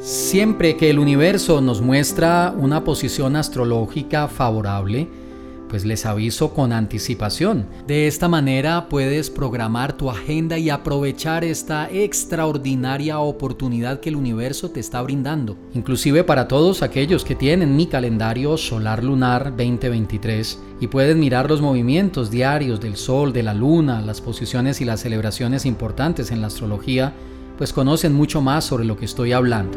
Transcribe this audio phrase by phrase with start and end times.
[0.00, 5.08] Siempre que el universo nos muestra una posición astrológica favorable,
[5.68, 7.66] pues les aviso con anticipación.
[7.86, 14.70] De esta manera puedes programar tu agenda y aprovechar esta extraordinaria oportunidad que el universo
[14.70, 15.56] te está brindando.
[15.74, 21.60] Inclusive para todos aquellos que tienen mi calendario solar lunar 2023 y pueden mirar los
[21.60, 26.46] movimientos diarios del sol, de la luna, las posiciones y las celebraciones importantes en la
[26.46, 27.12] astrología,
[27.58, 29.76] pues conocen mucho más sobre lo que estoy hablando.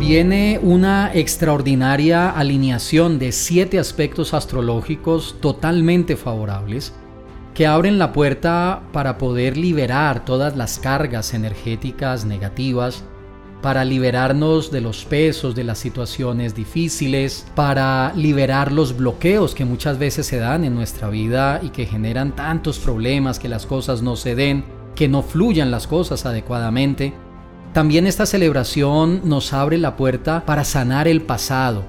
[0.00, 6.92] Viene una extraordinaria alineación de siete aspectos astrológicos totalmente favorables
[7.54, 13.04] que abren la puerta para poder liberar todas las cargas energéticas negativas,
[13.62, 19.98] para liberarnos de los pesos de las situaciones difíciles, para liberar los bloqueos que muchas
[19.98, 24.16] veces se dan en nuestra vida y que generan tantos problemas, que las cosas no
[24.16, 24.64] se den,
[24.94, 27.12] que no fluyan las cosas adecuadamente.
[27.72, 31.84] También esta celebración nos abre la puerta para sanar el pasado,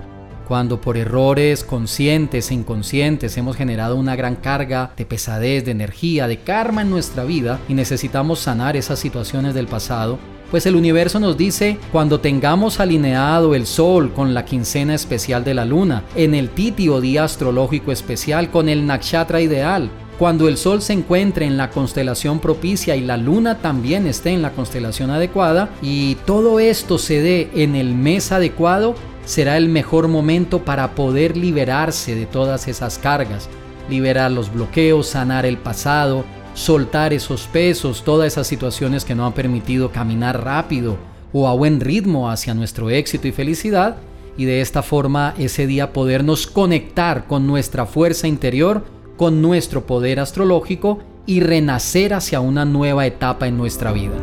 [0.47, 6.27] cuando por errores conscientes e inconscientes hemos generado una gran carga de pesadez, de energía,
[6.27, 10.17] de karma en nuestra vida y necesitamos sanar esas situaciones del pasado,
[10.51, 15.53] pues el universo nos dice cuando tengamos alineado el sol con la quincena especial de
[15.53, 20.81] la luna, en el titio día astrológico especial con el nakshatra ideal, cuando el Sol
[20.81, 25.69] se encuentre en la constelación propicia y la Luna también esté en la constelación adecuada
[25.81, 31.35] y todo esto se dé en el mes adecuado, será el mejor momento para poder
[31.35, 33.49] liberarse de todas esas cargas,
[33.89, 39.33] liberar los bloqueos, sanar el pasado, soltar esos pesos, todas esas situaciones que no han
[39.33, 40.97] permitido caminar rápido
[41.33, 43.97] o a buen ritmo hacia nuestro éxito y felicidad.
[44.37, 48.83] Y de esta forma ese día podernos conectar con nuestra fuerza interior
[49.17, 54.15] con nuestro poder astrológico y renacer hacia una nueva etapa en nuestra vida.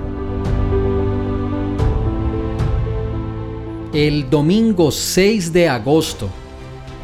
[3.93, 6.31] El domingo 6 de agosto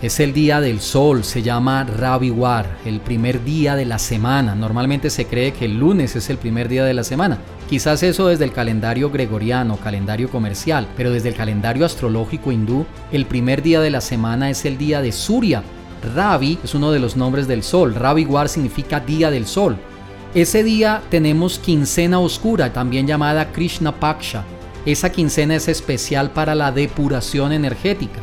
[0.00, 4.54] es el día del sol, se llama Raviwar, el primer día de la semana.
[4.54, 7.38] Normalmente se cree que el lunes es el primer día de la semana.
[7.68, 13.26] Quizás eso desde el calendario gregoriano, calendario comercial, pero desde el calendario astrológico hindú, el
[13.26, 15.64] primer día de la semana es el día de Surya,
[16.14, 17.94] Ravi es uno de los nombres del sol.
[17.94, 19.76] Ravi War significa día del sol.
[20.34, 24.44] Ese día tenemos quincena oscura, también llamada Krishna Paksha.
[24.84, 28.20] Esa quincena es especial para la depuración energética.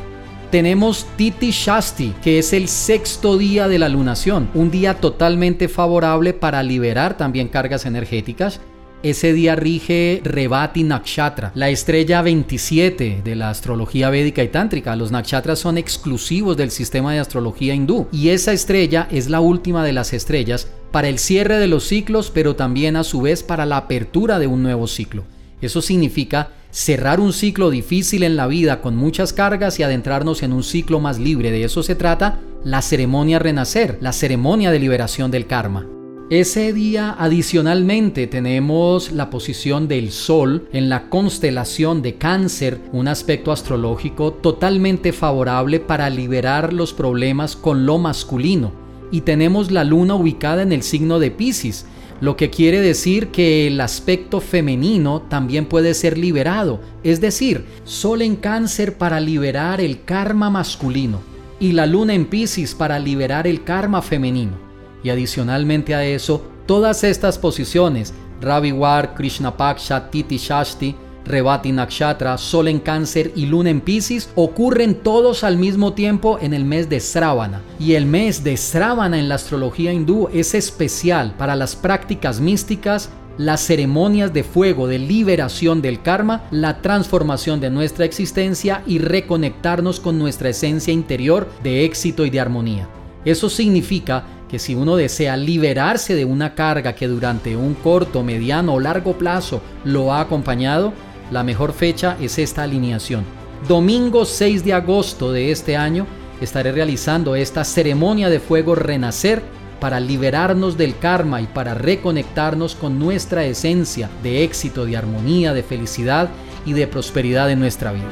[0.51, 6.33] Tenemos Titi Shasti, que es el sexto día de la lunación, un día totalmente favorable
[6.33, 8.61] para liberar también cargas energéticas
[9.05, 14.95] ese día rige Revati Nakshatra, la estrella 27 de la astrología védica y tántrica.
[14.95, 19.85] Los nakshatras son exclusivos del sistema de astrología hindú y esa estrella es la última
[19.85, 23.67] de las estrellas para el cierre de los ciclos, pero también a su vez para
[23.67, 25.23] la apertura de un nuevo ciclo.
[25.61, 30.51] Eso significa cerrar un ciclo difícil en la vida con muchas cargas y adentrarnos en
[30.51, 31.51] un ciclo más libre.
[31.51, 35.85] De eso se trata la ceremonia renacer, la ceremonia de liberación del karma.
[36.31, 43.51] Ese día adicionalmente tenemos la posición del Sol en la constelación de cáncer, un aspecto
[43.51, 48.71] astrológico totalmente favorable para liberar los problemas con lo masculino.
[49.11, 51.85] Y tenemos la luna ubicada en el signo de Pisces,
[52.21, 58.23] lo que quiere decir que el aspecto femenino también puede ser liberado, es decir, Sol
[58.23, 61.19] en cáncer para liberar el karma masculino
[61.59, 64.64] y la luna en Pisces para liberar el karma femenino.
[65.05, 68.11] Y adicionalmente a eso, todas estas posiciones,
[68.41, 74.95] Raviwar, Krishna Paksha, Titi Shasti, Revati Nakshatra, Sol en Cáncer y Luna en Pisces ocurren
[74.95, 77.61] todos al mismo tiempo en el mes de Sravana.
[77.79, 83.11] Y el mes de Sravana en la astrología hindú es especial para las prácticas místicas,
[83.37, 89.99] las ceremonias de fuego de liberación del karma, la transformación de nuestra existencia y reconectarnos
[89.99, 92.89] con nuestra esencia interior de éxito y de armonía.
[93.23, 98.75] Eso significa que si uno desea liberarse de una carga que durante un corto, mediano
[98.75, 100.93] o largo plazo lo ha acompañado,
[101.31, 103.23] la mejor fecha es esta alineación.
[103.67, 106.05] Domingo 6 de agosto de este año
[106.41, 109.41] estaré realizando esta ceremonia de fuego renacer
[109.79, 115.63] para liberarnos del karma y para reconectarnos con nuestra esencia de éxito, de armonía, de
[115.63, 116.29] felicidad
[116.65, 118.09] y de prosperidad en nuestra vida.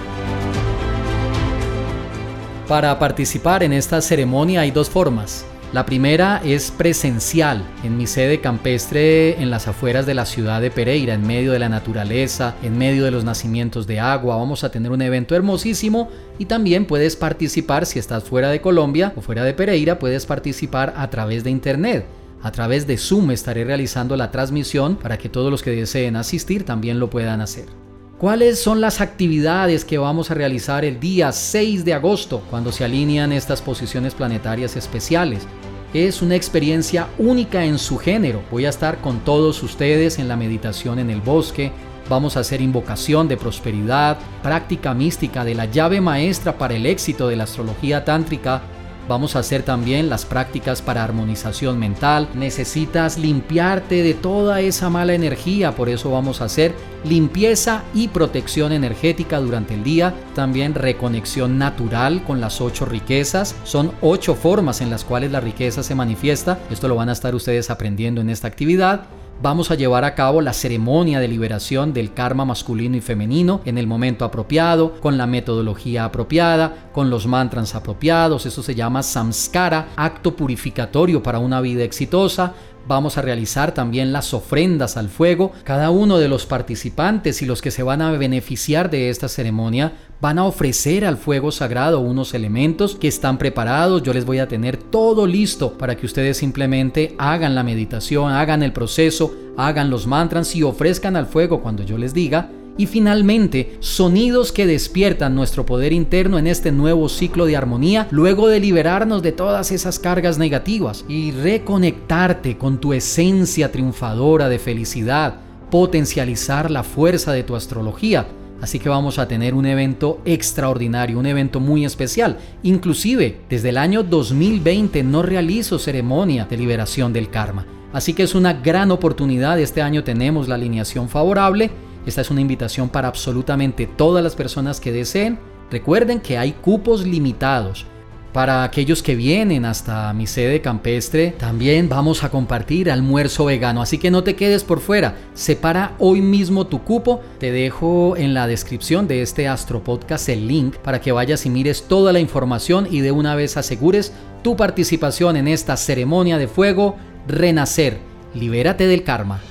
[2.67, 5.45] Para participar en esta ceremonia hay dos formas.
[5.73, 10.69] La primera es presencial en mi sede campestre en las afueras de la ciudad de
[10.69, 14.35] Pereira, en medio de la naturaleza, en medio de los nacimientos de agua.
[14.35, 19.13] Vamos a tener un evento hermosísimo y también puedes participar si estás fuera de Colombia
[19.15, 22.05] o fuera de Pereira, puedes participar a través de internet.
[22.43, 26.65] A través de Zoom estaré realizando la transmisión para que todos los que deseen asistir
[26.65, 27.82] también lo puedan hacer.
[28.23, 32.85] ¿Cuáles son las actividades que vamos a realizar el día 6 de agosto cuando se
[32.85, 35.45] alinean estas posiciones planetarias especiales?
[35.93, 38.41] Es una experiencia única en su género.
[38.49, 41.73] Voy a estar con todos ustedes en la meditación en el bosque.
[42.07, 47.27] Vamos a hacer invocación de prosperidad, práctica mística de la llave maestra para el éxito
[47.27, 48.61] de la astrología tántrica
[49.07, 52.29] Vamos a hacer también las prácticas para armonización mental.
[52.33, 56.73] Necesitas limpiarte de toda esa mala energía, por eso vamos a hacer
[57.03, 60.13] limpieza y protección energética durante el día.
[60.35, 63.55] También reconexión natural con las ocho riquezas.
[63.65, 66.59] Son ocho formas en las cuales la riqueza se manifiesta.
[66.71, 69.05] Esto lo van a estar ustedes aprendiendo en esta actividad
[69.43, 73.77] vamos a llevar a cabo la ceremonia de liberación del karma masculino y femenino en
[73.77, 78.45] el momento apropiado, con la metodología apropiada, con los mantras apropiados.
[78.45, 82.53] Eso se llama samskara, acto purificatorio para una vida exitosa.
[82.85, 85.53] Vamos a realizar también las ofrendas al fuego.
[85.63, 89.93] Cada uno de los participantes y los que se van a beneficiar de esta ceremonia
[90.19, 94.03] van a ofrecer al fuego sagrado unos elementos que están preparados.
[94.03, 98.63] Yo les voy a tener todo listo para que ustedes simplemente hagan la meditación, hagan
[98.63, 103.77] el proceso, hagan los mantras y ofrezcan al fuego cuando yo les diga y finalmente,
[103.79, 109.21] sonidos que despiertan nuestro poder interno en este nuevo ciclo de armonía, luego de liberarnos
[109.21, 115.35] de todas esas cargas negativas y reconectarte con tu esencia triunfadora de felicidad,
[115.69, 118.25] potencializar la fuerza de tu astrología.
[118.59, 122.37] Así que vamos a tener un evento extraordinario, un evento muy especial.
[122.63, 127.65] Inclusive, desde el año 2020 no realizo ceremonia de liberación del karma.
[127.91, 129.59] Así que es una gran oportunidad.
[129.59, 131.69] Este año tenemos la alineación favorable
[132.05, 135.39] esta es una invitación para absolutamente todas las personas que deseen.
[135.71, 137.85] Recuerden que hay cupos limitados.
[138.33, 143.99] Para aquellos que vienen hasta mi sede campestre, también vamos a compartir almuerzo vegano, así
[143.99, 145.15] que no te quedes por fuera.
[145.35, 147.21] Separa hoy mismo tu cupo.
[147.37, 151.51] Te dejo en la descripción de este Astro Podcast el link para que vayas y
[151.51, 154.13] mires toda la información y de una vez asegures
[154.43, 156.97] tu participación en esta ceremonia de fuego,
[157.27, 157.99] renacer.
[158.33, 159.41] Libérate del karma.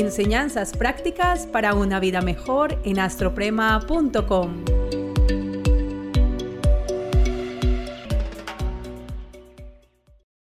[0.00, 4.77] Enseñanzas prácticas para una vida mejor en astroprema.com.